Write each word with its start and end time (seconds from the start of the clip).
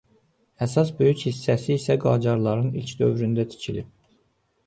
Əsas 0.65 0.87
böyük 1.01 1.19
hissəsi 1.25 1.75
isə 1.75 1.97
Qacarların 2.05 2.71
ilk 2.81 2.93
dövründə 3.03 3.47
tikilib. 3.53 3.93